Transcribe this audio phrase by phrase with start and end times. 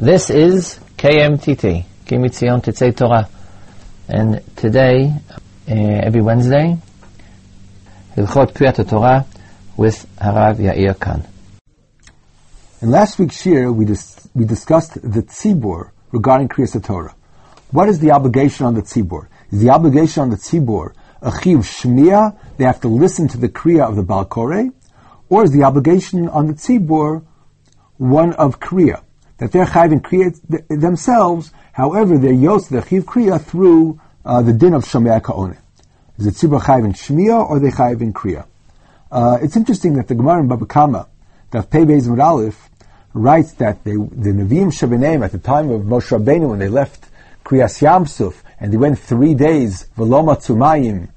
[0.00, 3.28] This is KMTT, Kimitzion Tetzei Torah.
[4.06, 5.12] And today,
[5.68, 6.78] uh, every Wednesday,
[8.14, 9.26] Hilchot Kriyat Torah
[9.76, 11.26] with Harav Yair Kahn.
[12.80, 17.16] In last week's shir, we, dis- we discussed the tzibur regarding Kriyat Torah.
[17.72, 19.26] What is the obligation on the tzibur?
[19.50, 20.92] Is the obligation on the tzibur
[21.22, 22.38] a chiv shmiya?
[22.56, 24.70] They have to listen to the kriya of the balkore,
[25.28, 27.24] or is the obligation on the tzibur
[27.96, 29.02] one of kriya?
[29.38, 31.52] That they're chayv kriya themselves.
[31.72, 35.56] However, they're yos the chiv kriya through uh, the din of shomei kaone.
[36.18, 38.46] Is it tzibur chayv in shmiya or they chayv in kriya?
[39.10, 41.08] Uh, it's interesting that the Gemara in Baba Kama,
[41.50, 42.68] that Pei Beis Aleph,
[43.14, 47.06] writes that they, the Nevi'im Shabeneim at the time of Moshe Rabbeinu when they left
[47.44, 51.08] Kriyas Yamsuf and they went three days Veloma Tzumayim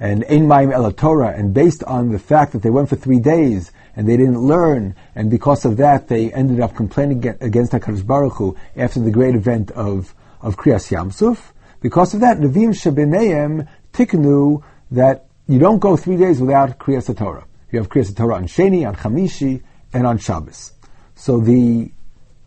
[0.00, 3.70] and Ein Mayim Torah and based on the fact that they went for three days
[3.96, 8.34] and they didn't learn, and because of that, they ended up complaining against HaKadosh Baruch
[8.34, 11.52] Hu after the great event of, of Kriyas Yamsuf.
[11.80, 17.44] Because of that, Nevi'im Shebeneim tiknu that you don't go three days without Kriyas Torah.
[17.70, 20.72] You have Kriyas Torah on Sheni, on Chamishi, and on Shabbos.
[21.14, 21.90] So the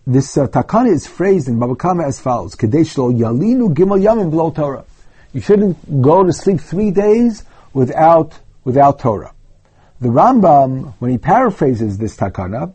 [0.06, 4.30] this uh, takana is phrased in Baba Kama as follows: Kadesh lo yalinu gimel yamim
[4.30, 4.86] below Torah.
[5.34, 7.44] You shouldn't go to sleep three days
[7.74, 9.34] without without Torah.
[10.00, 12.72] The Rambam, when he paraphrases this takana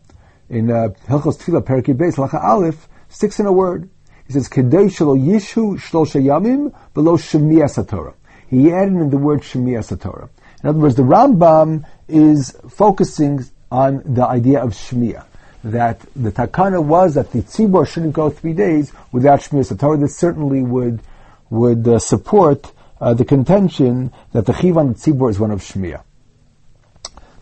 [0.49, 3.89] in uh, Hilchos Tefillah Perikei Beis Lacha Aleph, sticks in a word.
[4.27, 8.15] He says, "Kedei shelo yishu shlosha yamim below shemiya satorah."
[8.49, 10.27] He added in the word shemiya satorah.
[10.61, 15.23] In other words, the Rambam is focusing on the idea of shemiya.
[15.63, 19.97] That the takana was that the tzibor shouldn't go three days without shemiya satorah.
[19.97, 21.01] This certainly would
[21.49, 26.01] would uh, support uh, the contention that the chiv on tzibor is one of shemiya.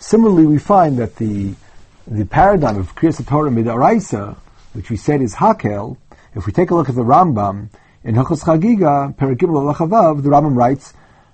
[0.02, 1.53] Similarly, we find that the
[2.07, 4.35] the paradigm of Kriyas Torah Midaraisa,
[4.73, 5.95] which we said is Hakel,
[6.33, 7.69] if we take a look at the Rambam
[8.03, 10.93] in Hilchos Chagiga, Perigim Lachavav, the Rambam writes,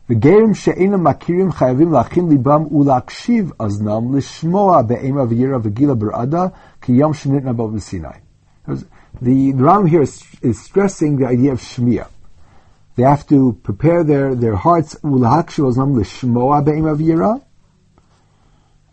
[0.10, 7.14] "V'gerim she'enam makirim chayavim lachin libam ulakshiv aznam lishmoa be'ema v'yira v'gila berada ki yom
[7.14, 8.18] shenitna bo v'sinai."
[8.66, 8.86] The,
[9.22, 12.08] the Rambam here is, is, stressing the idea of shmiya.
[12.98, 17.42] They have to prepare their, their hearts ulakshiv aznam lishmoa be'ema v'yira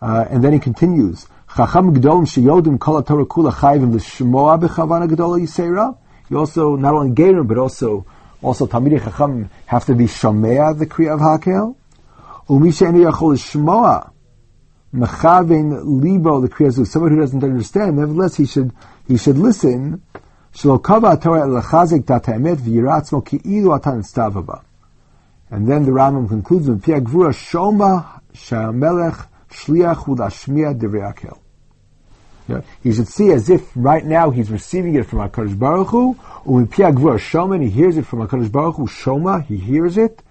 [0.04, 1.26] uh, and then he continues,
[1.56, 4.60] Chacham Gdolim Sheyodim Kol Torah Kula Chayvim L'Shmoa
[5.09, 5.97] Gedola Yisera.
[6.28, 8.04] You also, not only Gerim, but also,
[8.43, 11.75] also Talmidei Chacham have to be Shomea, the Kriya of Hakel.
[12.50, 14.10] Umi She'eni Yachol L'Shmoa
[14.93, 18.72] Mechavein Libo, the Kriya of someone who doesn't understand, nevertheless he should,
[19.09, 20.03] he should listen.
[20.54, 24.62] Shlo Kava Torah L'Chazik Dat Ha'emet V'Yiratzmo Atan Stavaba.
[25.48, 31.38] And then the Rambam concludes with Pia Gvura Shoma Sha'amelech Shliach Ulashmiya Devreakel.
[32.48, 32.60] Yeah.
[32.82, 36.94] He should see as if right now he's receiving it from HaKadosh Baruch Hu, Umipia
[36.94, 40.22] Gvur Shoma, he hears it from HaKadosh Baruch Hu, Shoma, he hears it,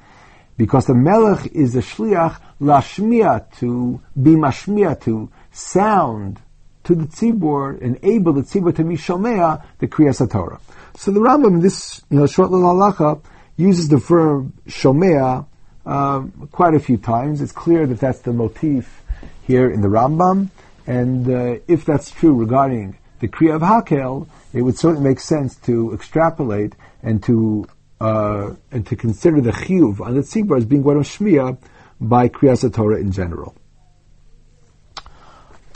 [0.55, 6.39] because the Melech is a Shliach Lashmiya, to be Mashmiya, to sound
[6.83, 10.59] to the tzibur, enable the tzibur to be Shomea, the Kriyas Torah.
[10.95, 13.21] So the Rambam, in this you know, short little halacha,
[13.57, 15.45] uses the verb Shomea
[15.85, 17.41] um, quite a few times.
[17.41, 19.02] It's clear that that's the motif
[19.45, 20.49] here in the Rambam.
[20.85, 25.55] And uh, if that's true regarding the Kriya of Hakel, it would certainly make sense
[25.57, 27.65] to extrapolate and to
[28.01, 31.57] uh, and to consider the chiyuv on the tzibur as being one of shmiya
[32.01, 33.55] by Kriyas Torah in general.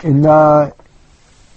[0.04, 0.72] In, uh,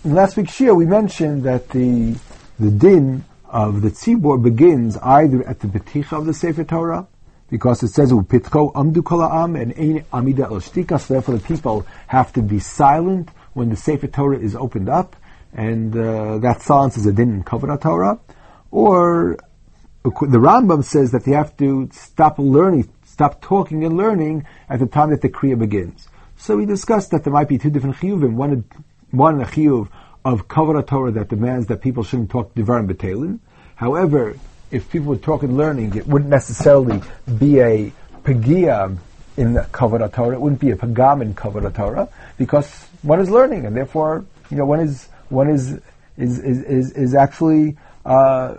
[0.04, 2.16] in last week's shir, we mentioned that the
[2.60, 7.08] the din of the tzibur begins either at the beticha of the Sefer Torah
[7.50, 9.02] because it says upitko amdu
[9.44, 13.76] am and ein amida el So therefore, the people have to be silent when the
[13.76, 15.16] Sefer Torah is opened up,
[15.52, 18.18] and uh, that silence is a din in Kavod Torah.
[18.70, 19.36] Or
[20.04, 24.86] the Rambam says that they have to stop learning, stop talking and learning at the
[24.86, 26.08] time that the kriya begins.
[26.36, 28.34] So we discussed that there might be two different chiyuvim.
[28.34, 28.64] One,
[29.10, 29.88] one a chiyuv
[30.24, 33.40] of Kavod Torah that demands that people shouldn't talk Devarim Betelin.
[33.74, 34.36] However,
[34.70, 37.00] if people were talking learning, it wouldn't necessarily
[37.38, 38.96] be a pagia
[39.36, 40.36] in the Kavod Torah.
[40.36, 42.08] It wouldn't be a pagam in Kavod Torah
[42.38, 45.80] because one is learning, and therefore, you know, one is one is
[46.16, 48.56] is is is, is actually uh,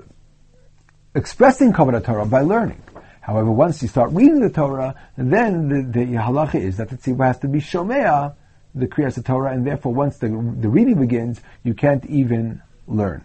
[1.15, 2.81] expressing Kavod Torah by learning.
[3.21, 7.27] However, once you start reading the Torah, then the, the halacha is that the tzibur
[7.27, 8.35] has to be shomea
[8.73, 13.23] the kriyas Torah, and therefore, once the the reading begins, you can't even learn.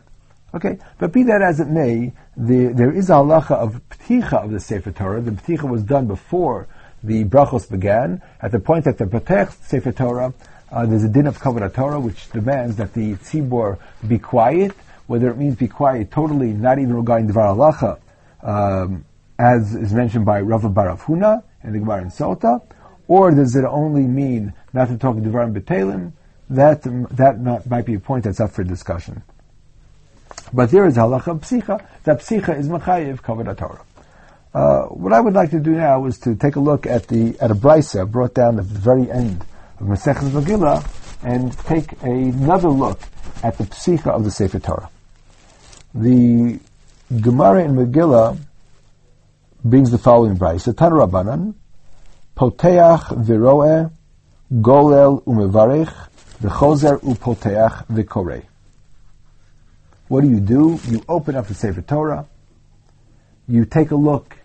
[0.56, 4.50] Okay, but be that as it may, the, there is a halacha of pticha of
[4.50, 5.20] the Sefer Torah.
[5.20, 6.66] The pticha was done before
[7.04, 8.22] the brachos began.
[8.40, 10.32] At the point that the patech Sefer Torah,
[10.72, 14.74] uh, there's a din of kavod Torah which demands that the tzibor be quiet
[15.06, 17.98] whether it means be quiet totally, not even regarding Dvar Halacha,
[18.42, 19.04] um,
[19.38, 22.60] as is mentioned by Rava Barafuna and the Gemara in Sota,
[23.08, 26.12] or does it only mean not to talk Dvar and Betelim?
[26.48, 26.82] That,
[27.16, 29.22] that might be a point that's up for discussion.
[30.52, 33.82] But there is halacha psicha, that psicha is machayiv kavod Torah.
[34.54, 37.36] Uh, what I would like to do now is to take a look at the
[37.40, 39.44] at a brisa brought down at the very end
[39.80, 40.82] of Masechus Megillah
[41.22, 43.00] and take another look
[43.42, 44.88] at the psicha of the Sefer Torah.
[45.94, 46.58] The
[47.20, 48.38] Gemara in Megillah
[49.62, 51.54] brings the following brisa: Tan Rabbanan,
[52.36, 53.90] Poteach v'roeh,
[54.52, 55.92] Golel umevarich,
[56.40, 58.44] v'chozer upoteach v'koreh.
[60.08, 60.78] What do you do?
[60.86, 62.26] You open up the Sefer Torah.
[63.48, 64.36] You take a look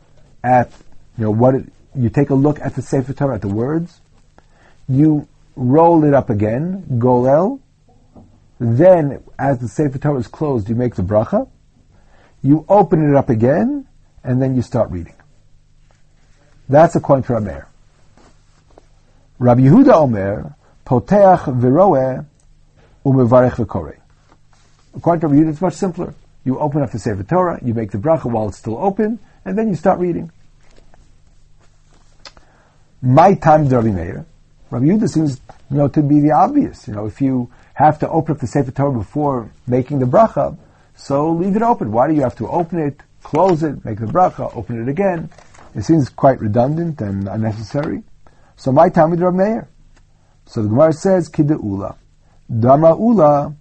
[0.43, 0.71] at,
[1.17, 1.65] you know, what it,
[1.95, 4.01] you take a look at the Sefer Torah, at the words,
[4.87, 7.59] you roll it up again, golel,
[8.59, 11.47] then as the Sefer Torah is closed, you make the bracha,
[12.41, 13.87] you open it up again,
[14.23, 15.15] and then you start reading.
[16.69, 17.65] That's according to Rameir.
[19.39, 20.55] Rabbi Yehuda Omer,
[20.85, 22.25] poteach v'roeh
[23.05, 24.00] umevarech v'koreh.
[24.95, 26.13] According to Rabbi Yehuda, it's much simpler.
[26.43, 29.57] You open up the Sefer Torah, you make the bracha while it's still open, and
[29.57, 30.31] then you start reading.
[33.01, 34.25] My time, Rabbi Meir.
[34.69, 36.87] Rabbi Yehuda seems, you know, to be the obvious.
[36.87, 40.57] You know, if you have to open up the Sefer Torah before making the bracha,
[40.95, 41.91] so leave it open.
[41.91, 45.29] Why do you have to open it, close it, make the bracha, open it again?
[45.73, 48.03] It seems quite redundant and unnecessary.
[48.55, 49.69] So my time with Rabbi Meir.
[50.45, 51.95] So the Gemara says, Kida'ula.
[52.59, 53.55] Dama ula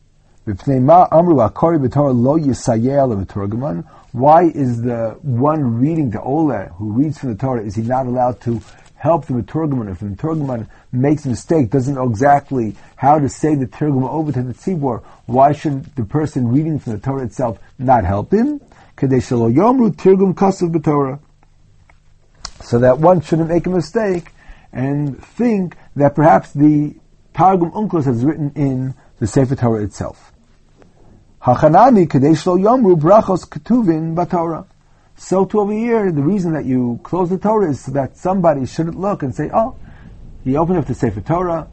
[4.13, 8.07] why is the one reading the Ola, who reads from the Torah, is he not
[8.07, 8.61] allowed to
[8.97, 9.91] help the Meturgaman?
[9.91, 14.33] If the Meturgaman makes a mistake, doesn't know exactly how to say the Turgum over
[14.33, 18.61] to the Tzibor, why should the person reading from the Torah itself not help him?
[22.63, 24.33] So that one shouldn't make a mistake
[24.73, 26.97] and think that perhaps the
[27.33, 30.30] Targum Onkelos has written in the Sefer Torah itself.
[31.43, 34.67] Hachanami kadesh lo yomru brachos ketuvin b'Torah.
[35.17, 38.67] So to over here, the reason that you close the Torah is so that somebody
[38.67, 39.75] shouldn't look and say, oh,
[40.45, 41.67] he opened up the Sefer Torah,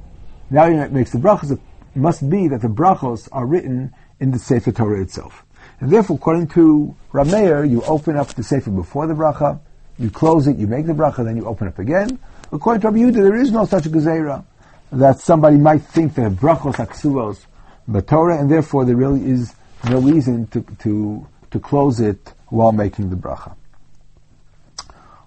[0.49, 1.51] now he makes the brachos.
[1.51, 1.59] It
[1.95, 5.43] must be that the brachos are written in the Sefer Torah itself.
[5.81, 9.59] And therefore, according to Rameir, you open up the Sefer before the bracha,
[9.99, 12.19] you close it, you make the bracha, then you open up again.
[12.53, 14.45] According to Rabbi Yehuda, there is no such a
[14.93, 17.45] that somebody might think that brachos aksuvos
[17.87, 19.55] but Torah, and therefore there really is
[19.85, 23.55] no reason to, to, to close it while making the bracha.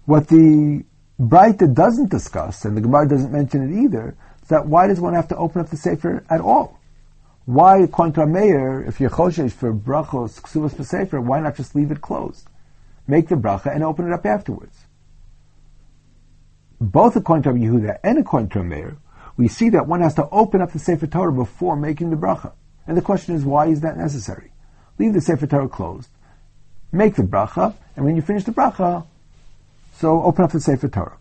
[0.04, 0.84] What the
[1.20, 5.14] Breita doesn't discuss, and the Gemara doesn't mention it either, is that why does one
[5.14, 6.80] have to open up the Sefer at all?
[7.44, 11.90] Why, according to Meir, if you're choshesh for brachos, ksuvas sefer, why not just leave
[11.90, 12.46] it closed?
[13.06, 14.78] Make the bracha and open it up afterwards.
[16.80, 18.96] Both according to Yehuda and according to Meir,
[19.36, 22.52] we see that one has to open up the Sefer Torah before making the bracha.
[22.90, 24.50] And the question is, why is that necessary?
[24.98, 26.08] Leave the Sefer Torah closed,
[26.90, 29.06] make the bracha, and when you finish the bracha,
[29.92, 31.16] so open up the Sefer Torah.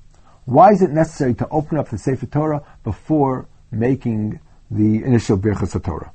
[0.45, 4.39] Why is it necessary to open up the Sefer Torah before making
[4.71, 6.11] the initial Birchas Torah?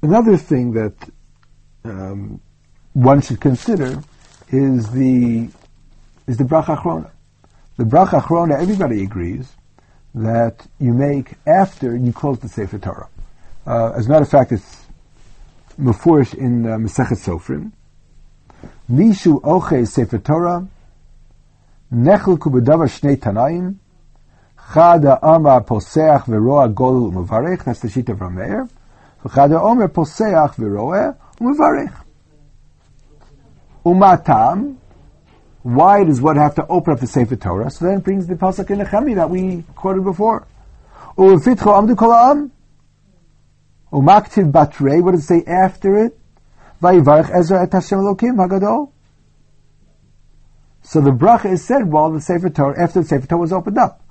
[0.00, 0.94] Another thing that
[1.82, 2.40] um,
[2.92, 4.00] one should consider
[4.50, 5.50] is the
[6.28, 7.10] is the bracha achrona.
[7.78, 9.50] The bracha achrona, everybody agrees
[10.14, 13.08] that you make after you close the Sefer Torah.
[13.66, 14.82] Uh, as a matter of fact, it's
[15.80, 17.72] mufurish in uh, Masechet Sofrim.
[18.90, 20.66] Mishu oche Sefer Torah,
[21.92, 23.76] nechelku b'davar shnei tanayim,
[24.72, 31.94] chada amar poseach v'roa golul u'mevarech, that's the sheet v'chada omer poseach v'roa u'mevarech.
[33.84, 34.76] Umatam,
[35.64, 37.70] why does one have to open up the Sefer Torah?
[37.70, 40.46] So then it brings the pasuk in Nehemiah that we quoted before.
[41.16, 42.52] U'fitcho amdu kol ha'am.
[43.90, 46.18] Batrei, what does it say after it?
[46.82, 47.98] Vayivarech Ezra et Hashem.
[50.82, 53.78] So the bracha is said while the Sefer Torah, after the Sefer Torah was opened
[53.78, 54.02] up.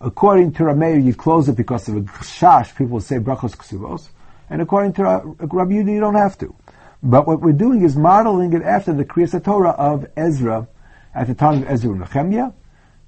[0.00, 4.08] According to Rameir, you close it because of a shash, people say brachos ksuvos.
[4.48, 6.54] And according to Rabbi Yehuda, you don't have to.
[7.02, 10.68] But what we're doing is modeling it after the Kriyas Torah of Ezra
[11.14, 12.52] at the time of Ezra and Nehemiah,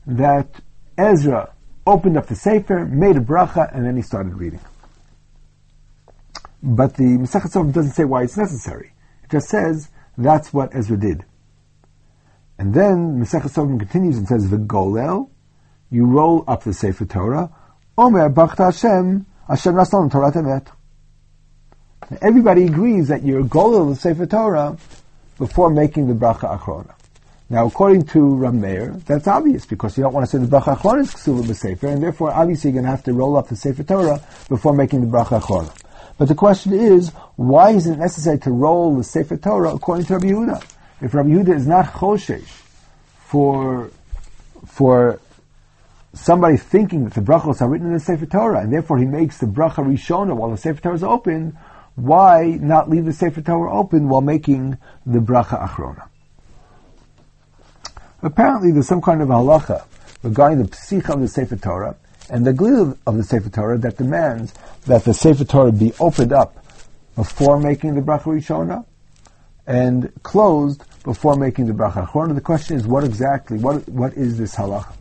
[0.07, 0.49] that
[0.97, 1.53] Ezra
[1.87, 4.61] opened up the Sefer, made a bracha, and then he started reading.
[6.63, 8.93] But the Masechet Sofrim doesn't say why it's necessary.
[9.23, 11.25] It just says that's what Ezra did.
[12.59, 15.29] And then Masechet Sofrim continues and says, "V'golel,"
[15.91, 17.51] you roll up the Sefer Torah.
[17.97, 20.67] Omer Baruch Hashem, Hashem Raslon Torah Emet.
[22.21, 24.77] Everybody agrees that your goal of the Sefer Torah
[25.39, 26.95] before making the bracha achrona.
[27.51, 30.77] Now, according to Ram Meir, that's obvious because you don't want to say the bracha
[30.77, 33.57] achrona is ksuva Sefer, and therefore, obviously, you're going to have to roll up the
[33.57, 35.71] Sefer Torah before making the bracha achrona.
[36.17, 40.15] But the question is, why is it necessary to roll the Sefer Torah according to
[40.15, 40.65] Rabbi Yehuda?
[41.03, 42.49] If Rabbi Yehuda is not choshesh
[43.27, 43.91] for
[44.67, 45.21] for
[46.15, 49.37] somebody thinking that the brachos are written in the Sefer Torah, and therefore he makes
[49.37, 51.59] the bracha rishona while the Sefer Torah is open,
[51.97, 56.09] why not leave the Sefer Torah open while making the bracha achrona?
[58.25, 59.85] Apparently, there's some kind of halacha
[60.23, 61.95] regarding the psicha of the Sefer Torah
[62.31, 64.55] and the glil of the Sefer Torah that demands
[64.87, 66.65] that the Sefer Torah be opened up
[67.17, 68.87] before making the bracha rishona
[69.67, 72.35] and closed before making the bracha achrona.
[72.35, 74.95] The question is, what exactly, what, what is this halacha?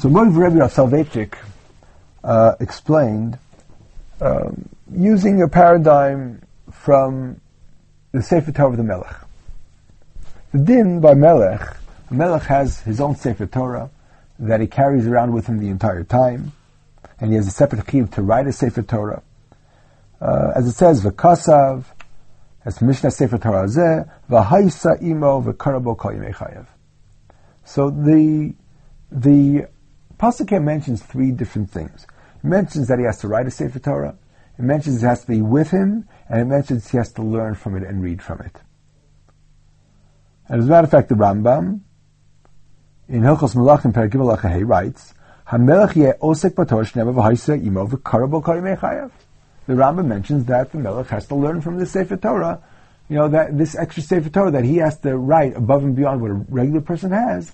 [0.00, 1.36] So Moiv Rebbe of Soloveitchik
[2.22, 3.38] uh, explained
[4.20, 7.40] um, using a paradigm from
[8.12, 9.29] the Sefer Torah of the Melech.
[10.52, 11.76] The din by Melech,
[12.10, 13.88] Melech has his own Sefer Torah
[14.40, 16.50] that he carries around with him the entire time,
[17.20, 19.22] and he has a separate chiv to write a Sefer Torah.
[20.20, 21.84] Uh, as it says, v'kasav,
[22.64, 26.66] as Mishnah Sefer Torah zeh, v'haisa imo v'karabo kol chayev.
[27.64, 28.52] So the
[29.12, 29.68] the
[30.18, 32.08] pasuk mentions three different things.
[32.42, 34.16] It mentions that he has to write a Sefer Torah.
[34.58, 37.54] It mentions it has to be with him, and it mentions he has to learn
[37.54, 38.56] from it and read from it.
[40.50, 41.78] And as a matter of fact, the Rambam
[43.08, 45.14] in Hilchos Melachim Peragim Alachahei writes,
[45.46, 49.12] "Hamelach yeh osek batosh never v'haisa imo v'karabo chayev."
[49.68, 52.58] The Rambam mentions that the Melech has to learn from the Sefer Torah,
[53.08, 56.20] you know, that this extra Sefer Torah that he has to write above and beyond
[56.20, 57.52] what a regular person has,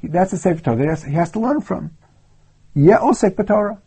[0.00, 1.90] that's the Sefer Torah that he has, he has to learn from.
[2.74, 3.78] Yeah, osek Torah.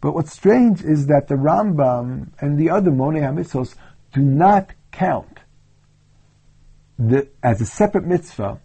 [0.00, 3.74] But what's strange is that the Rambam and the other Monei HaMitzvos
[4.14, 5.37] do not count
[6.98, 8.60] the, as a separate mitzvah,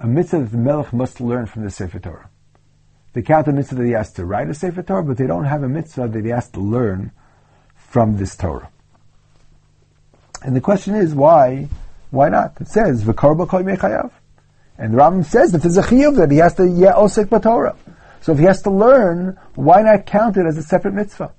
[0.00, 2.30] a mitzvah that the Melech must learn from the Sefer Torah.
[3.12, 5.44] They count the mitzvah that he has to write a Sefer Torah, but they don't
[5.44, 7.12] have a mitzvah that he has to learn
[7.76, 8.70] from this Torah.
[10.42, 11.68] And the question is, why?
[12.10, 12.60] Why not?
[12.60, 14.10] It says, "V'karba kol mechayav,"
[14.78, 17.76] and the Rambam says that there's a chiyuv that he has to yeah osek b'Torah.
[18.20, 21.32] So if he has to learn, why not count it as a separate mitzvah?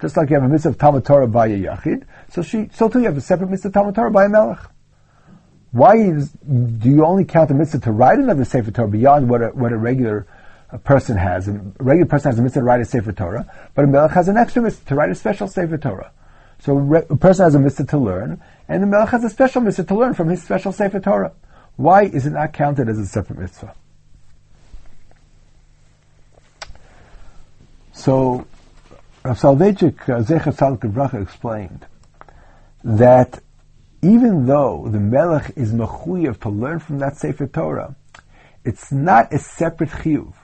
[0.00, 2.88] Just like you have a mitzvah of Talmud Torah by a yachid, so she, so
[2.88, 4.58] too you have a separate mitzvah of Talmud Torah by a melech.
[5.70, 9.42] Why is, do you only count the mitzvah to write another Sefer Torah beyond what
[9.42, 10.26] a, what a regular
[10.70, 11.48] a person has?
[11.48, 14.28] A regular person has a mitzvah to write a Sefer Torah, but a melech has
[14.28, 16.10] an extra mitzvah to write a special Sefer Torah.
[16.60, 19.84] So a person has a mitzvah to learn, and the melech has a special mitzvah
[19.84, 21.32] to learn from his special Sefer Torah.
[21.76, 23.74] Why is it not counted as a separate mitzvah?
[27.92, 28.46] So,
[29.24, 31.86] Rav Soloveitchik, uh, Zecher Tzaddik explained
[32.82, 33.40] that
[34.02, 37.96] even though the Melech is mechuyev to learn from that Sefer Torah,
[38.64, 40.34] it's not a separate chiyuv,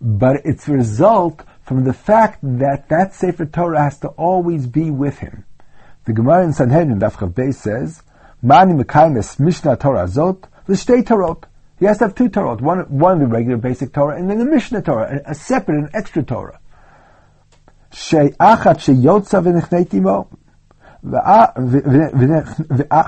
[0.00, 4.90] but it's a result from the fact that that Sefer Torah has to always be
[4.90, 5.44] with him.
[6.04, 8.02] The Gemara in Sanhedrin, Daf Chav says,
[8.40, 11.44] Mani Mekaimes Mishnah Torah Zot, L'shtei Torot.
[11.78, 14.44] He has to have two Torah, one, one the regular basic Torah, and then the
[14.44, 16.60] Mishnah Torah, a, a separate, an extra Torah.
[17.92, 19.42] She'achat she'yotza
[21.05, 21.13] imo,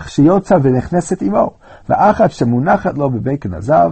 [0.07, 1.51] שיוצא ונכנסת עמו,
[1.89, 3.91] ואחת שמונחת לו בבקן הזב,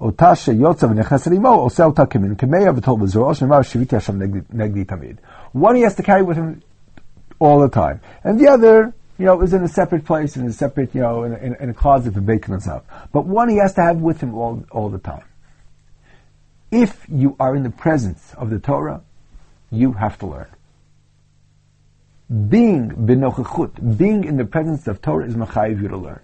[0.00, 4.18] אותה שיוצא ונכנסת עמו, עושה אותה כמין כמיה וטול בזרועו, שנאמר שיביתי השם
[4.52, 5.20] נגדי תמיד.
[5.54, 6.62] One he has to carry with him
[7.38, 10.52] all the time, and the other, you know, is in a separate place, in a
[10.52, 12.82] separate, you know, in, in, in a closet for bacon and stuff.
[13.12, 15.26] But one he has to have with him all, all the time.
[16.72, 19.02] If you are in the presence of the Torah,
[19.70, 20.48] you have to learn
[22.29, 26.21] being benochechut, being in the presence of Torah is machayiv you to learn.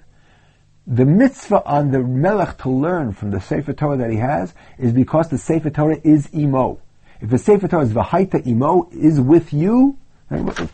[0.86, 4.94] The mitzvah on the melech to learn from the Sefer Torah that he has is
[4.94, 6.80] because the Sefer Torah is imo.
[7.22, 9.98] If the Sefer Torah is v'haita imo, is with you,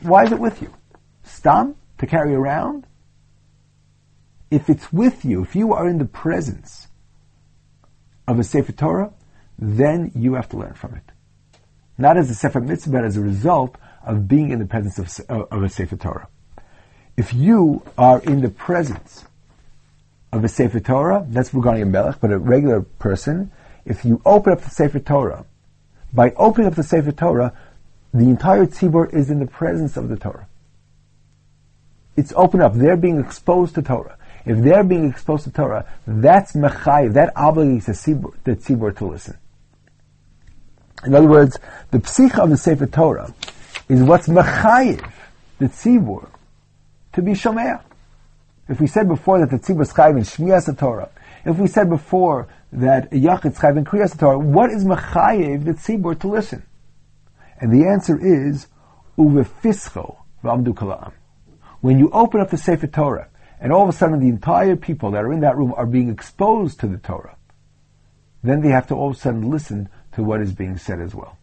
[0.01, 0.73] why is it with you?
[1.23, 1.75] Stam?
[1.99, 2.87] To carry around?
[4.49, 6.89] If it's with you, if you are in the presence
[8.27, 9.13] of a Sefer Torah,
[9.57, 11.03] then you have to learn from it.
[11.97, 15.29] Not as a Sefer Mitzvah, but as a result of being in the presence of,
[15.29, 16.27] of a Sefer Torah.
[17.17, 19.25] If you are in the presence
[20.31, 23.51] of a Sefer Torah, that's regarding a melech, but a regular person,
[23.85, 25.45] if you open up the Sefer Torah,
[26.13, 27.53] by opening up the Sefer Torah,
[28.13, 30.47] the entire tzibur is in the presence of the Torah.
[32.17, 32.73] It's open up.
[32.73, 34.17] They're being exposed to Torah.
[34.45, 39.37] If they're being exposed to Torah, that's mechay, that obligates the tzibur, the to listen.
[41.05, 41.57] In other words,
[41.91, 43.33] the psicha of the Sefer Torah
[43.91, 45.05] is what's mechayiv,
[45.59, 46.29] the tzibur,
[47.11, 47.81] to be shomea.
[48.69, 51.09] If we said before that the tzibur is chayiv in shmiyas Torah,
[51.43, 55.73] if we said before that yachid is chayiv in kriyas Torah, what is mechayiv the
[55.73, 56.65] tzibur to listen?
[57.59, 58.67] And the answer is
[59.17, 61.11] uvefischo v'amdu kalam.
[61.81, 63.27] When you open up the Sefer Torah,
[63.59, 66.09] and all of a sudden the entire people that are in that room are being
[66.09, 67.35] exposed to the Torah,
[68.41, 71.13] then they have to all of a sudden listen to what is being said as
[71.13, 71.37] well.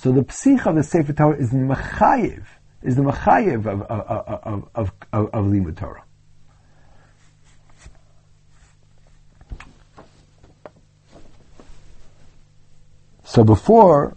[0.00, 2.44] So the psich of the Sefer Torah is mechayiv,
[2.82, 6.02] is the mechayiv of, of, of, of, of, of Limud Torah.
[13.24, 14.16] So before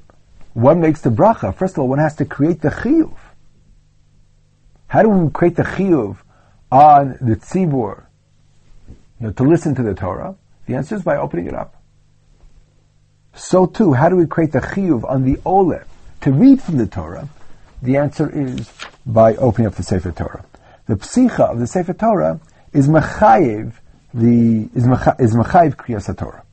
[0.54, 3.18] one makes the bracha, first of all, one has to create the chiyuv.
[4.88, 6.16] How do we create the chiyuv
[6.72, 8.06] on the tzibur
[8.88, 10.38] you know, to listen to the Torah?
[10.66, 11.73] The answer is by opening it up.
[13.36, 15.80] So too, how do we create the chiyuv on the ole
[16.22, 17.30] to read from the Torah?
[17.82, 18.72] The answer is
[19.06, 20.46] by opening up the Sefer Torah.
[20.88, 22.40] The psicha of the Sefer Torah
[22.72, 23.74] is mechayiv
[24.14, 26.44] the is mechayiv kriyas Torah.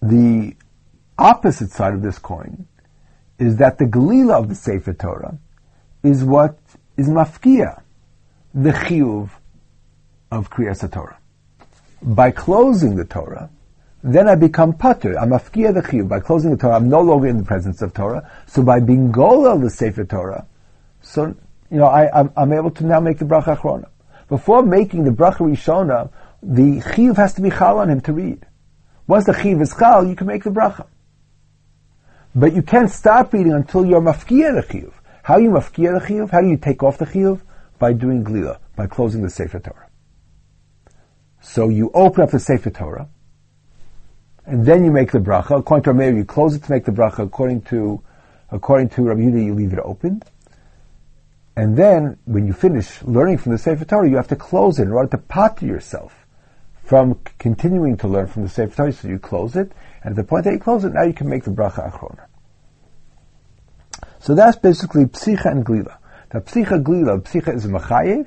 [0.00, 0.54] The
[1.18, 2.66] opposite side of this coin
[3.38, 5.38] is that the galila of the Sefer Torah
[6.02, 6.58] is what
[6.96, 7.82] is mafkia,
[8.54, 9.28] the chiyuv
[10.30, 11.18] of Kriyas Torah.
[12.02, 13.50] By closing the Torah,
[14.02, 15.18] then I become pater.
[15.18, 16.08] I'm afkia the chiyuv.
[16.08, 18.30] By closing the Torah, I'm no longer in the presence of Torah.
[18.46, 20.46] So by being gola the Sefer Torah,
[21.02, 21.34] so
[21.70, 23.88] you know I, I'm, I'm, able to now make the bracha achrona.
[24.28, 26.10] Before making the bracha rishona,
[26.42, 28.46] the chiyuv has to be chal on him to read.
[29.06, 30.86] Once the chiyuv is chal, you can make the bracha.
[32.34, 34.92] But you can't stop reading until you're mafkia the chiyuv.
[35.22, 36.30] How you mafkia the chiyuv?
[36.30, 37.40] How do you take off the chiyuv?
[37.78, 39.85] By doing glila, by closing the Sefer Torah.
[41.46, 43.08] So you open up the Sefer Torah,
[44.44, 45.60] and then you make the bracha.
[45.60, 47.20] According to Rameir, you close it to make the bracha.
[47.20, 48.02] According to
[48.50, 50.22] according to Rabbi Yehuda, you leave it open.
[51.56, 54.82] And then, when you finish learning from the Sefer Torah, you have to close it
[54.82, 56.26] in order to pat yourself
[56.82, 58.92] from continuing to learn from the Sefer Torah.
[58.92, 59.70] So you close it,
[60.02, 62.26] and at the point that you close it, now you can make the bracha achrona.
[64.18, 65.96] So that's basically psicha and glila.
[66.30, 68.26] The psicha glila, psicha is machayev,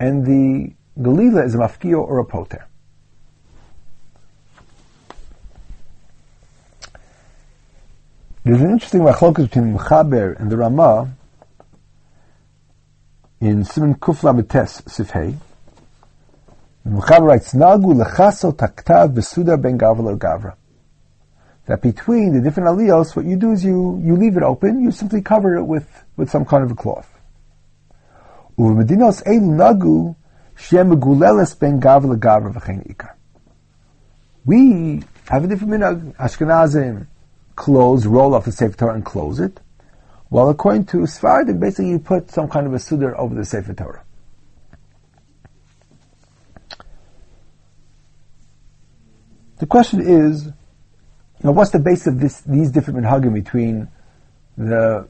[0.00, 2.66] and the Galila is a mafkio or a poter.
[8.44, 11.08] There's an interesting machlokas between Mechaber and the Ramah
[13.40, 15.36] in Simon Kufla Betes Sifhei.
[16.86, 20.56] Mechaber writes, Nagu lechaso taktav besuda ben gavra gavra.
[21.66, 24.90] That between the different aliyos, what you do is you, you leave it open, you
[24.90, 27.08] simply cover it with, with some kind of a cloth.
[28.58, 30.16] Uvemedinos elu nagu
[34.44, 36.16] we have a different minhag.
[36.16, 37.06] Ashkenazim
[37.54, 39.60] close, roll off the Sefer Torah and close it.
[40.28, 43.74] While according to Sfardim, basically you put some kind of a sudar over the Sefer
[43.74, 44.04] Torah.
[49.58, 50.52] The question is, you
[51.44, 53.88] know, what's the base of this, these different minhagim between
[54.56, 55.06] the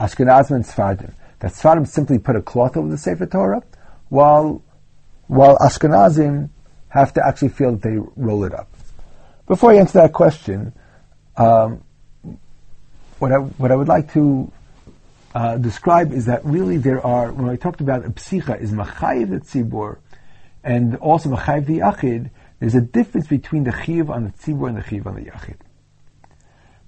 [0.00, 1.12] Ashkenazim and Sfardim?
[1.38, 3.62] That Sfardim simply put a cloth over the Sefer Torah,
[4.08, 4.62] while
[5.26, 6.50] while Ashkenazim
[6.88, 8.68] have to actually feel that they roll it up.
[9.46, 10.72] Before I answer that question,
[11.36, 11.82] um,
[13.18, 14.50] what I what I would like to
[15.34, 19.30] uh, describe is that really there are when I talked about a psicha is machayiv
[19.30, 19.98] the tzibur
[20.62, 22.30] and also machayiv the yachid.
[22.60, 25.56] There's a difference between the chiv on the tzibur and the chiv on the yachid.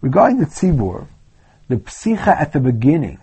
[0.01, 1.07] Regarding the tzibur,
[1.69, 3.21] the psicha at the beginning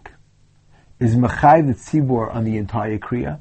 [0.99, 3.39] is machayiv the tzibur on the entire kriya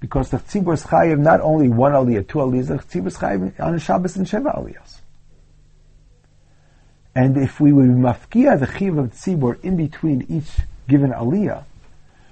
[0.00, 3.60] because the tzibur is chayiv not only one aliyah, two aliyahs, the tzibur is chayiv
[3.60, 5.00] on Shabbos and Sheva aliyahs.
[7.14, 10.50] And if we would mafkia the chiv of tzibur in between each
[10.88, 11.64] given aliyah,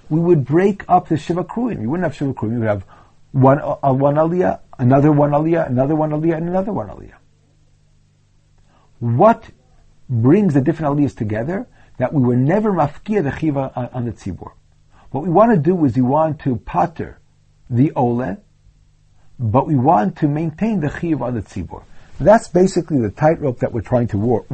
[0.08, 1.82] we would break up the shiva kruim.
[1.82, 2.52] You wouldn't have shiva kruim.
[2.52, 2.84] You would have
[3.32, 7.16] one uh, one aliyah, another one aliyah, another one aliyah, and another one aliyah.
[9.00, 9.50] What
[10.08, 11.66] brings the different aliyahs together?
[11.98, 14.52] That we were never mafkia the chiva on, on the tzibur.
[15.10, 17.18] What we want to do is we want to pater
[17.70, 18.36] the ole,
[19.38, 21.82] but we want to maintain the chiv on the tzibur.
[22.20, 24.46] That's basically the tightrope that we're trying to walk,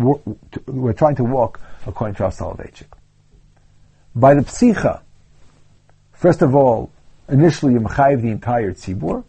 [0.66, 2.88] we're trying to walk according to our Soloveitchik.
[4.14, 5.00] By the psicha,
[6.12, 6.90] first of all,
[7.28, 9.24] initially you mechayiv the entire tzibur,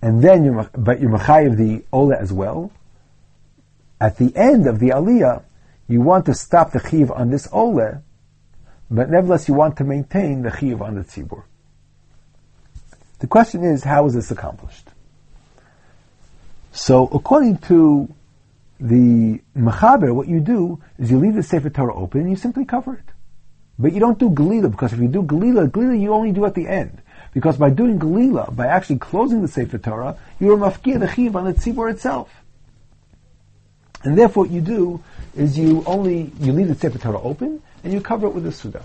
[0.00, 2.70] and then you but you mechayiv the ola as well.
[4.00, 5.42] At the end of the aliyah,
[5.88, 8.02] you want to stop the chiv on this ola
[8.94, 11.42] but nevertheless you want to maintain the chiyuv on the tzibur.
[13.18, 14.88] The question is, how is this accomplished?
[16.72, 18.12] So, according to
[18.78, 22.64] the Mechaber, what you do is you leave the Sefer Torah open and you simply
[22.64, 23.04] cover it.
[23.78, 26.54] But you don't do Galila, because if you do Galila, Galila you only do at
[26.54, 27.00] the end.
[27.32, 31.34] Because by doing Galila, by actually closing the Sefer Torah, you are mafkir the Chiv
[31.34, 32.30] on the Tzibor itself.
[34.04, 35.02] And therefore what you do
[35.34, 38.52] is you only, you leave the Sefer Torah open and you cover it with a
[38.52, 38.82] Suda.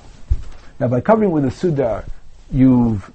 [0.80, 2.06] Now by covering with a Suda,
[2.52, 3.12] you've,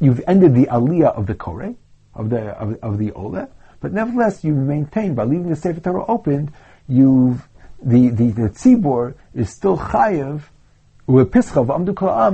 [0.00, 1.74] you've ended the Aliyah of the Kore,
[2.14, 3.48] of the, of, of the Ola,
[3.80, 6.52] but nevertheless you maintain, by leaving the Sefer Torah open,
[6.88, 7.48] you've,
[7.82, 10.40] the, the, the Tzibor is still Am,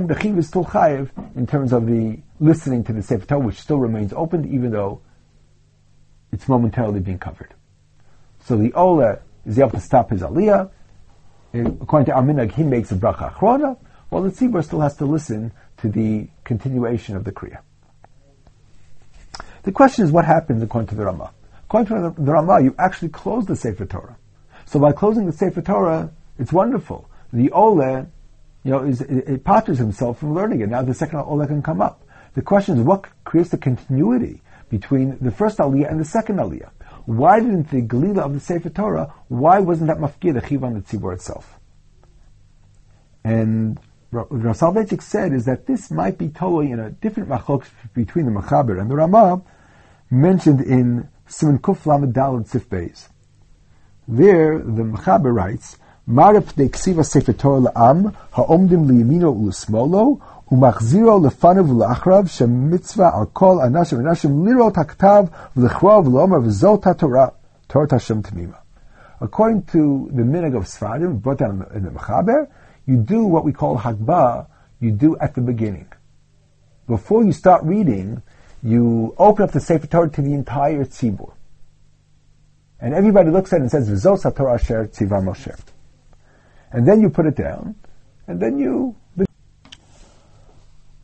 [0.07, 3.61] the Chiv is still chayiv in terms of the listening to the Sefer Torah, which
[3.61, 5.01] still remains open, even though
[6.31, 7.53] it's momentarily being covered.
[8.43, 10.71] So the Ola is able to stop his Aliyah.
[11.55, 13.77] According to Aminag, he makes a bracha achrona,
[14.09, 17.59] while the Tzibur still has to listen to the continuation of the Kriya.
[19.63, 21.31] The question is what happens according to the Ramah.
[21.65, 24.17] According to the Ramah, you actually close the Sefer Torah.
[24.65, 27.09] So by closing the Sefer Torah, it's wonderful.
[27.31, 28.07] The Ole,
[28.63, 30.69] you know, is, it, it potters himself from learning it.
[30.69, 32.03] Now the second Ole can come up.
[32.33, 36.69] The question is what creates the continuity between the first Aliyah and the second Aliyah?
[37.05, 40.73] Why didn't the Galila of the Sefer Torah, why wasn't that mafkir the chiv on
[40.73, 41.59] the tzibur itself?
[43.23, 43.79] And
[44.11, 48.25] what Rav Soloveitchik said is that this might be totally in a different machok between
[48.25, 49.41] the Machaber and the Ramah
[50.09, 53.09] mentioned in Simon Kuf Lamed Dalad Sif Beis.
[54.07, 60.19] There, the Machaber writes, Marif deksiva sefer Torah la'am, ha'omdim liyamino u'lismolo,
[60.51, 65.25] ומחזירו לפניו ולאחריו שמצווה על כל אנשים ונשים לראות הכתב
[65.57, 67.27] ולכרוע ולאמר וזאת התורה,
[67.67, 68.57] תורת השם תמימה.
[69.21, 72.47] According to the minig of Sfardim, brought down in the Mechaber,
[72.85, 74.45] you do what we call Hagbah,
[74.79, 75.87] you do at the beginning.
[76.87, 78.21] Before you start reading,
[78.61, 81.31] you open up the Sefer Torah to the entire Tzibur.
[82.79, 85.57] And everybody looks at it and says, V'zot Torah Asher Tziva Moshe.
[86.75, 87.75] And then you put it down,
[88.27, 88.97] and then you...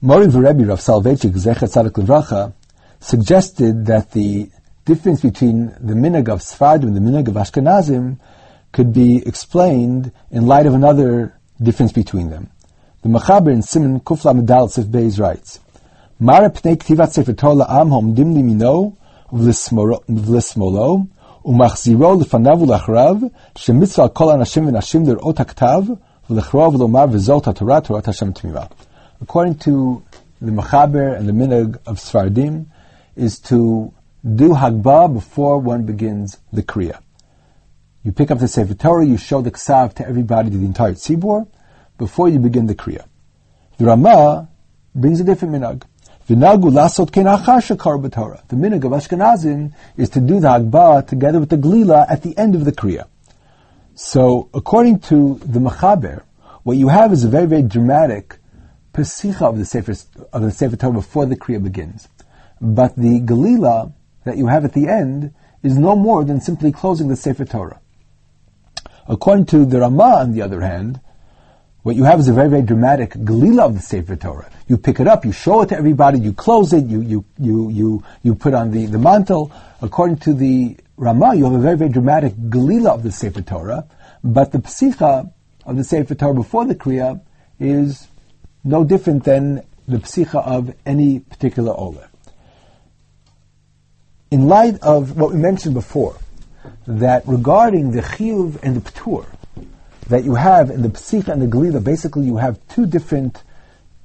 [0.02, 2.54] Mori Rebbe Rav Soloveitchik Zechet Tzadik Levracha
[3.00, 4.50] suggested that the
[4.84, 8.20] difference between the minig of Sfardim and the minig of Ashkenazim
[8.74, 12.50] could be explained in light of another difference between them.
[13.04, 15.62] The Machaber in Simon Kufla Medal Sif Beis writes,
[16.20, 18.98] Mare pnei ktivat sefer Torah la'am homdim limino
[19.32, 21.08] v'lismolo
[21.45, 23.17] ומחזירו לפניו ולאחריו,
[23.55, 25.83] שמצווה על כל האנשים ונשים לראות הכתב,
[26.31, 28.65] ולכרוא ולומר וזאת התורה, תורת השם תמימה.
[29.23, 30.03] According to
[30.43, 32.67] the Machaber and the Minhag of Sfardim,
[33.17, 33.93] is to
[34.35, 36.99] do Hagbah before one begins the Kriya.
[38.03, 40.93] You pick up the Sefer Torah, you show the Ksav to everybody, to the entire
[40.93, 41.49] Tzibor,
[41.99, 43.05] before you begin the Kriya.
[43.79, 44.49] The Ramah
[44.95, 45.83] brings a different Minhag.
[46.28, 46.64] The minhag
[48.86, 52.64] of Ashkenazim is to do the Hagbah together with the Glila at the end of
[52.64, 53.08] the Kriya.
[53.96, 56.24] So, according to the Mechaber,
[56.64, 58.38] what you have is a very, very dramatic
[58.94, 59.96] Pesicha of the Sefer,
[60.32, 62.08] of the Sefer Torah before the Kriya begins.
[62.60, 63.92] But the Galila
[64.24, 67.80] that you have at the end is no more than simply closing the Sefer Torah.
[69.08, 71.02] According to the Ramah, on the other hand,
[71.84, 74.52] what you have is a very, very dramatic Galila of the Sefer Torah.
[74.68, 77.70] You pick it up, you show it to everybody, you close it, you, you, you,
[77.70, 79.52] you, you put on the, the mantle.
[79.82, 83.88] According to the Ramah, you have a very, very dramatic Galila of the Sefer Torah,
[84.24, 85.32] but the Psicha
[85.66, 87.20] of the Sefer Torah before the Kriya
[87.60, 88.08] is
[88.64, 92.08] no different than the Psicha of any particular Oler.
[94.30, 96.16] In light of what we mentioned before,
[96.86, 99.26] that regarding the Chiyuv and the Ptur,
[100.12, 103.44] that you have in the Psicha and the Galila, basically you have two different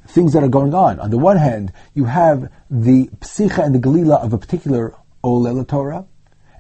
[0.07, 1.01] things that are going on.
[1.01, 5.67] On the one hand, you have the Psicha and the Galila of a particular Olela
[5.67, 6.07] Torah,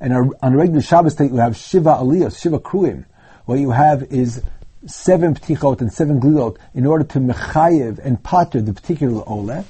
[0.01, 3.05] and on a regular Shabbos day you have Shiva Aliyah, Shiva Kruim.
[3.45, 4.43] What you have is
[4.87, 9.65] seven Ptichot and seven Galilot in order to Mechayev and Pater the particular Ole.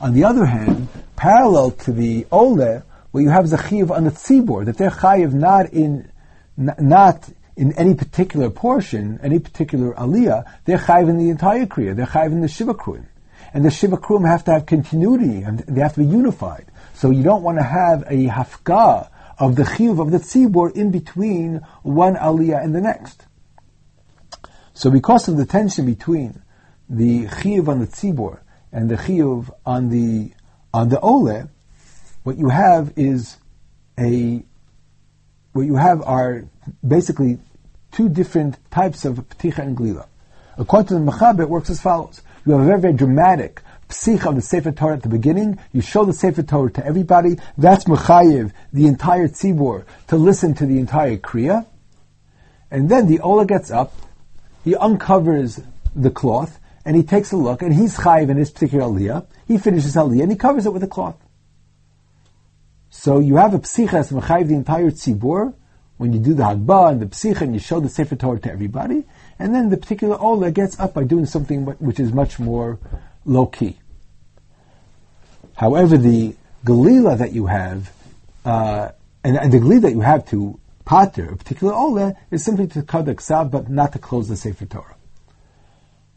[0.00, 4.04] On the other hand, parallel to the Ole, what you have is a Chiv on
[4.04, 6.10] the Tzibor, that they're Chayev not in,
[6.56, 11.96] not in any particular portion, any particular aliyah, they're chayiv in the entire kriya.
[11.96, 13.06] They're chayiv in the shiva kruim.
[13.52, 16.66] And the shiva kruim have to have continuity, and they have to be unified.
[16.94, 20.92] So you don't want to have a hafka of the chiyuv of the tzibur in
[20.92, 23.26] between one aliyah and the next.
[24.74, 26.40] So because of the tension between
[26.88, 28.38] the chiyuv on the tzibur
[28.70, 30.32] and the chiyuv on the
[30.72, 31.50] on the ole,
[32.22, 33.36] what you have is
[33.98, 34.44] a
[35.52, 36.44] what you have are
[36.86, 37.38] basically
[37.98, 40.06] two different types of pticha and glila.
[40.56, 42.22] According to the Mechaber, it works as follows.
[42.46, 45.58] You have a very, very dramatic psich of the Sefer Torah at the beginning.
[45.72, 47.38] You show the Sefer Torah to everybody.
[47.56, 51.66] That's mechayiv, the entire tzibur, to listen to the entire kriya.
[52.70, 53.92] And then the Ola gets up,
[54.62, 55.60] he uncovers
[55.96, 59.26] the cloth, and he takes a look, and he's chayiv in his particular aliyah.
[59.48, 61.16] He finishes aliyah, and he covers it with a cloth.
[62.90, 65.54] So you have a psicha mechayiv the entire tzibur,
[65.98, 68.50] when you do the Hagbah and the Psicha and you show the Sefer Torah to
[68.50, 69.04] everybody,
[69.38, 72.78] and then the particular Ola gets up by doing something which is much more
[73.24, 73.78] low key.
[75.56, 77.92] However, the Galila that you have,
[78.44, 78.90] uh,
[79.24, 82.82] and, and, the Galila that you have to Pater, a particular Ola, is simply to
[82.82, 84.96] cut the Ksav, but not to close the Sefer Torah.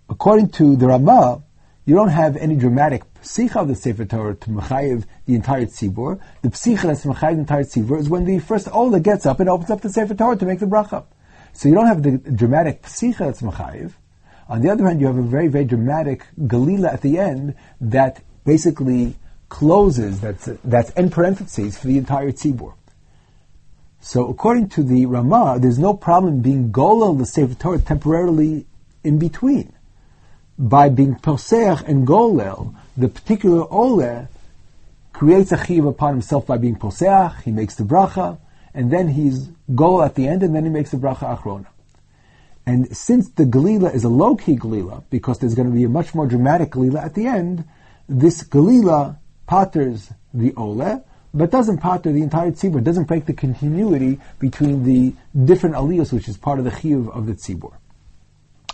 [0.10, 1.42] According to the Ramah,
[1.86, 6.20] you don't have any dramatic psicha of the Sefer Torah to mechayiv the entire tzibur.
[6.42, 9.50] The psicha that's mechayiv the entire tzibur is when the first Ola gets up and
[9.50, 11.06] opens up the Sefer Torah to make the bracha.
[11.54, 13.94] So you don't have the dramatic psicha that's mechayiv.
[14.50, 18.22] On the other hand, you have a very, very dramatic galila at the end that
[18.46, 19.16] basically
[19.50, 22.74] closes, that's, that's end parentheses for the entire tzibur.
[24.00, 28.66] So according to the Ramah, there's no problem being golal the Sefer Torah temporarily
[29.04, 29.74] in between
[30.58, 34.28] by being poseach and golel, the particular ole
[35.14, 38.38] creates a chiv upon himself by being poseach, he makes the bracha,
[38.74, 41.68] and then he's gol at the end, and then he makes the bracha achrona.
[42.66, 46.14] And since the galila is a low-key galila, because there's going to be a much
[46.14, 47.66] more dramatic galila at the end,
[48.08, 54.20] this galila patters the ole, but doesn't patter the entire tzibur, doesn't break the continuity
[54.40, 55.14] between the
[55.46, 57.74] different aliyos, which is part of the chiv of the tzibur.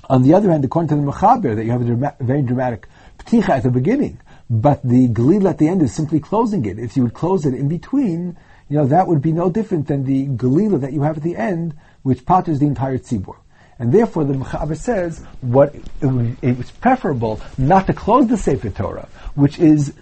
[0.09, 3.49] On the other hand, according to the Mechaber, that you have a very dramatic pticha
[3.49, 6.79] at the beginning, but the galil at the end is simply closing it.
[6.79, 8.37] If you would close it in between,
[8.69, 11.35] you know, that would be no different than the galila that you have at the
[11.35, 13.35] end, which patters the entire tzibur.
[13.79, 19.07] And therefore, the Mechaber says what it was preferable not to close the Sefer Torah,
[19.35, 19.93] which is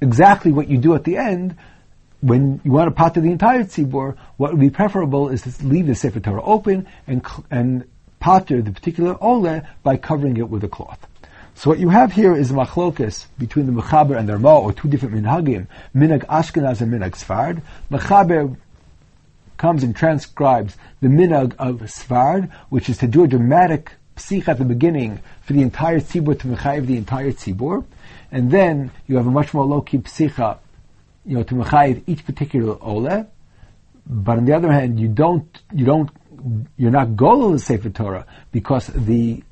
[0.00, 1.56] exactly what you do at the end.
[2.20, 5.86] When you want to patter the entire tzibur, what would be preferable is to leave
[5.86, 7.84] the Sefer Torah open and and
[8.20, 11.06] pater the particular ole by covering it with a cloth.
[11.58, 14.86] So what you have here is machlokas between the Mechaber and the Ramah, or two
[14.86, 17.62] different minhagim, minhag Ashkenaz and minhag Sfard.
[17.90, 18.56] Mechaber
[19.56, 24.58] comes and transcribes the minhag of Sfard, which is to do a dramatic psich at
[24.58, 27.84] the beginning for the entire tzibur to mechayiv the entire tzibur,
[28.30, 30.58] and then you have a much more low-key psicha,
[31.26, 33.26] you know, to mechayiv each particular ole.
[34.06, 36.08] But on the other hand, you don't you don't
[36.76, 39.42] you're not golol the Sefer Torah because the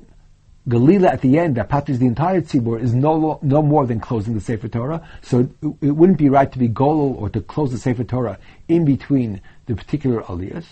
[0.67, 4.33] Galila at the end that patches the entire tzibur is no no more than closing
[4.33, 5.01] the Sefer Torah.
[5.21, 5.49] So it,
[5.81, 9.39] it wouldn't be right to be golol or to close the Sefer Torah in between
[9.67, 10.65] the particular aliyahs.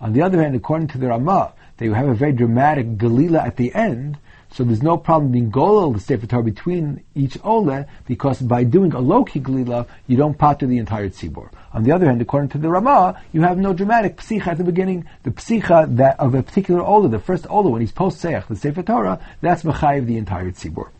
[0.00, 3.56] On the other hand, according to the Ramah, they have a very dramatic Galila at
[3.56, 4.18] the end,
[4.52, 8.92] so there's no problem being golol the Sefer Torah between each ole, because by doing
[8.92, 11.50] a low-key glila, you don't pater the entire tzibur.
[11.72, 14.64] On the other hand, according to the Ramah, you have no dramatic psicha at the
[14.64, 15.06] beginning.
[15.22, 18.56] The psicha that of a particular ole, the first ole, when he's post seich, the
[18.56, 20.90] Sefer Torah, that's mechayiv the entire tzibur.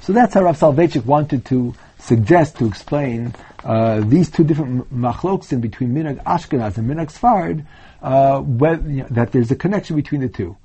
[0.00, 5.52] So that's how Rav Soloveitchik wanted to suggest to explain uh, these two different machloks
[5.52, 7.64] in between Minag Ashkenaz and Minag Sfard,
[8.02, 8.42] uh,
[8.88, 10.56] you know, that there's a connection between the two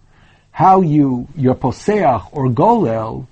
[0.58, 3.28] how you, your poseach or golel,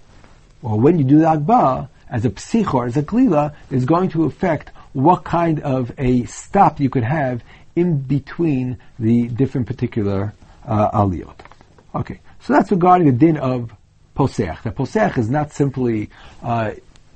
[0.61, 4.09] or when you do the Agba, as a psich or as a glila, is going
[4.09, 7.43] to affect what kind of a stop you could have
[7.75, 10.35] in between the different particular
[10.67, 11.33] uh, aliyot.
[11.95, 13.73] Okay, so that's regarding the din of
[14.15, 14.61] poseach.
[14.61, 16.11] The poseach is not simply,
[16.43, 16.73] uh,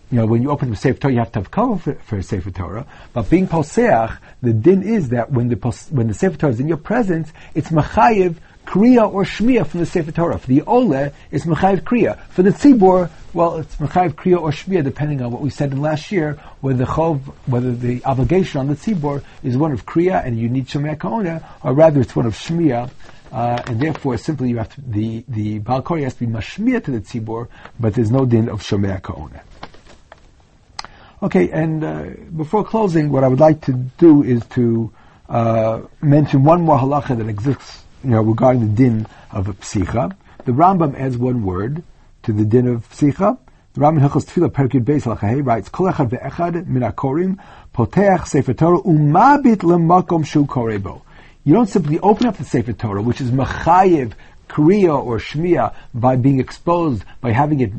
[0.09, 2.17] you know, when you open the Sefer Torah, you have to have cover for, for
[2.17, 2.87] a Sefer Torah.
[3.13, 6.67] But being poseach, the din is that when the when the Sefer Torah is in
[6.67, 10.37] your presence, it's machayiv Kriya or Shmiya from the Sefer Torah.
[10.37, 12.19] For the Ole, it's Mechayiv Kriya.
[12.29, 15.81] For the Tzibor, well, it's Mechayiv Kriya or Shmiya, depending on what we said in
[15.81, 20.23] last year, whether the Chov, whether the obligation on the Tzibor is one of Kriya
[20.25, 22.91] and you need Shemaya Kaona, or rather it's one of Shmiya,
[23.31, 26.91] uh, and therefore simply you have to, the, the Balkori has to be Mashmiya to
[26.91, 27.47] the Tzibor,
[27.79, 29.41] but there's no din of Shemaya Kaona.
[31.21, 34.91] Okay, and uh, before closing, what I would like to do is to
[35.27, 40.15] uh, mention one more halacha that exists you know, regarding the din of a psicha.
[40.45, 41.83] The Rambam adds one word
[42.23, 43.37] to the din of psicha.
[43.73, 47.39] The Rambam Hilchos Tefillah Perkid Beis Al writes, Kol echad ve'echad min akorim
[47.73, 51.01] poteach sefer Torah umabit lemakom shu korebo.
[51.43, 54.13] You don't simply open up the sefer Torah, which is machayev,
[54.47, 57.71] kriya or shmiya, by being exposed, by having it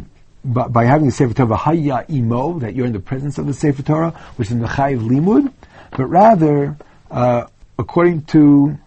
[0.44, 3.52] by, by having the Sefer Torah Haya Imo, that you're in the presence of the
[3.52, 5.52] Sefer Torah, which is Mechayiv Limud,
[5.90, 6.76] but rather,
[7.10, 7.46] uh,
[7.78, 8.78] according to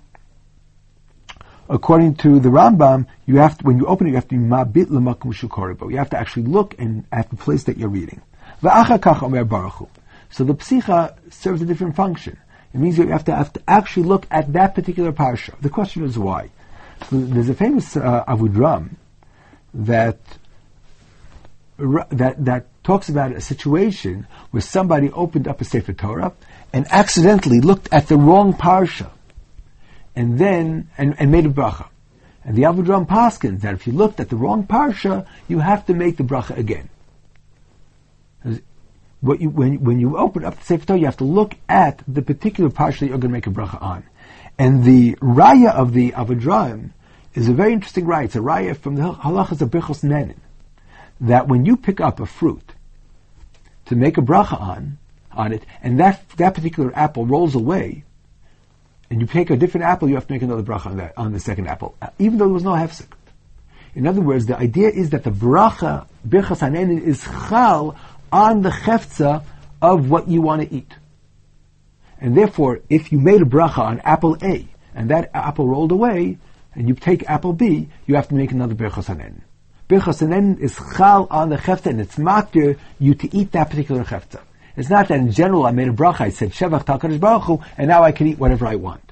[1.69, 4.41] according to the Rambam, you have to, when you open it, you have to be
[4.43, 5.89] ma'bit l'makum shukoribo.
[5.91, 8.21] You have to actually look and at the place that you're reading.
[8.61, 8.69] So
[10.43, 12.37] the psicha serves a different function.
[12.73, 15.59] It means you have to, have to actually look at that particular parsha.
[15.61, 16.49] The question is why.
[17.09, 18.95] So there's a famous uh, Avudraham
[19.73, 20.19] that
[21.77, 26.33] that that talks about a situation where somebody opened up a Sefer Torah
[26.71, 29.09] and accidentally looked at the wrong parsha,
[30.15, 31.87] and then and, and made a bracha.
[32.45, 35.93] And the Avudraham paskins that if you looked at the wrong parsha, you have to
[35.93, 36.89] make the bracha again.
[39.21, 42.03] What you, when, when you open up the Sefer Torah, you have to look at
[42.07, 44.03] the particular parsha that you're going to make a bracha on.
[44.57, 46.91] And the raya of the Avudraham
[47.33, 48.25] is a very interesting raya.
[48.25, 50.35] It's a raya from the halachas of Birchos Nenin
[51.21, 52.73] that when you pick up a fruit
[53.85, 54.97] to make a bracha on,
[55.31, 58.03] on it, and that, that particular apple rolls away,
[59.13, 61.33] and you take a different apple, you have to make another bracha on that, on
[61.33, 63.05] the second apple, even though there was no hefsek.
[63.93, 67.95] In other words, the idea is that the bracha, birchas hanenin, is chal
[68.31, 69.43] on the cheftza
[69.83, 70.91] of what you want to eat.
[72.19, 76.39] And therefore, if you made a bracha on apple A, and that apple rolled away,
[76.73, 79.41] and you take apple B, you have to make another birchas hanenin.
[79.87, 84.41] Birchas is chal on the cheftza, and it's matir you to eat that particular cheftza.
[84.75, 87.61] It's not that in general I made a bracha, I said Shevach Talkadosh Baruch Hu,
[87.77, 89.11] and now I can eat whatever I want.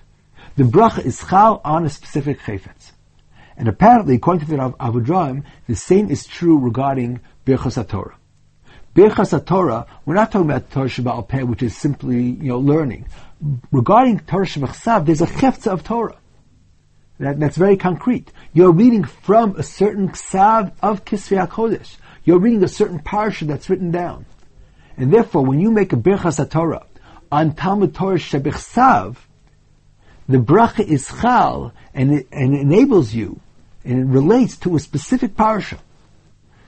[0.56, 2.92] The bracha is chal on a specific chayfetz.
[3.58, 8.16] And apparently, according to the Avudraham, the same is true regarding Birchas Torah.
[8.96, 13.08] Birchas Torah, we're not talking about Torah Sheba'al Peh, which is simply, you know, learning.
[13.72, 16.18] Regarding Torah Shabbat there's a cheftza of Torah.
[17.20, 18.32] That, that's very concrete.
[18.52, 21.98] You're reading from a certain ksav of Kisvei HaKodesh.
[22.26, 24.26] You're reading a certain parsha that's written down.
[24.98, 26.86] And therefore, when you make a Birchas Torah
[27.32, 29.16] on Talmud Torah Shebichsav,
[30.28, 33.40] the bracha is chal, and it, and enables you,
[33.84, 35.80] and it relates to a specific parsha.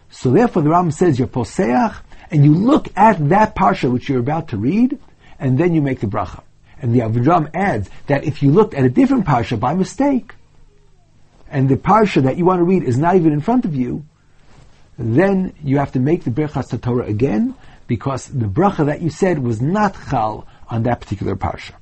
[0.10, 1.96] So therefore, the Ram says you're poseach,
[2.32, 5.00] and you look at that parsha which you're about to read,
[5.40, 6.44] and then you make the bracha.
[6.82, 10.34] And the Avudraham adds that if you looked at a different parsha by mistake,
[11.50, 14.06] and the parsha that you want to read is not even in front of you,
[14.98, 17.56] then you have to make the Birchas Torah again,
[17.88, 21.74] because the bracha that you said was not chal on that particular parsha.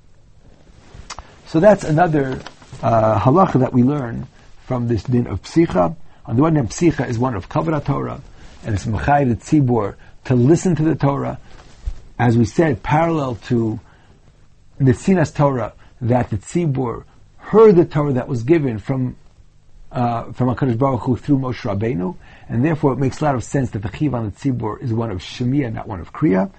[1.48, 2.42] So that's another
[2.82, 4.28] uh, halacha that we learn
[4.66, 5.96] from this din of psicha.
[6.26, 8.22] On the one hand, psicha is one of kavod Torah,
[8.64, 11.40] and it's mechay the to listen to the Torah,
[12.20, 13.80] as we said, parallel to
[14.78, 17.04] the sinas Torah, that the tzibur
[17.38, 19.16] heard the Torah that was given from
[19.92, 22.16] uh, from HaKadosh Baruch Hu through Moshe Rabbeinu,
[22.50, 24.94] and therefore it makes a lot of sense that the chiyuv on the Tzibur is
[24.94, 26.52] one of Shemiah, not one of Kriya.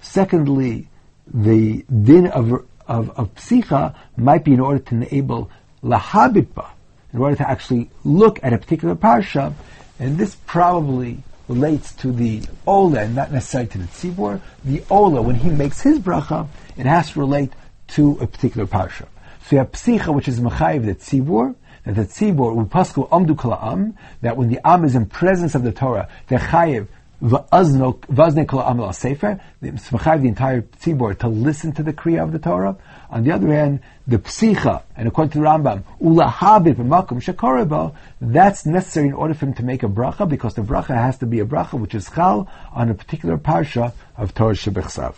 [0.00, 0.88] Secondly,
[1.32, 5.50] the din of, of, of Psicha might be in order to enable
[5.82, 6.68] Lahabitba,
[7.12, 9.52] in order to actually look at a particular parsha,
[9.98, 14.40] and this probably relates to the Ola and not necessarily to the Tzibur.
[14.64, 17.52] The Ola, when he makes his bracha, it has to relate
[17.88, 19.06] to a particular parsha.
[19.44, 23.96] So you have Psicha, which is Machayiv the Tzibur, that the tzibur upasku amdu am
[24.22, 26.86] that when the am is in presence of the Torah, they're chayiv
[27.22, 32.38] vazne kol am al sefer, the entire tzibur to listen to the kriya of the
[32.38, 32.76] Torah.
[33.10, 39.08] On the other hand, the psicha, and according to Rambam, ulahabit b'makom shekorebo, that's necessary
[39.08, 41.44] in order for him to make a bracha, because the bracha has to be a
[41.44, 45.14] bracha which is chal on a particular parsha of Torah Shebechsav.